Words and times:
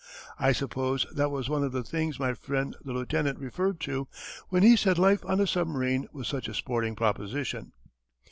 I 0.39 0.51
suppose 0.51 1.05
that 1.13 1.29
was 1.29 1.47
one 1.47 1.63
of 1.63 1.73
the 1.73 1.83
things 1.83 2.19
my 2.19 2.33
friend 2.33 2.75
the 2.83 2.91
lieutenant 2.91 3.37
referred 3.37 3.79
to 3.81 4.07
when 4.49 4.63
he 4.63 4.75
said 4.75 4.97
life 4.97 5.23
on 5.25 5.39
a 5.39 5.45
submarine 5.45 6.07
was 6.11 6.27
such 6.27 6.47
a 6.47 6.55
sporting 6.55 6.95
proposition. 6.95 7.71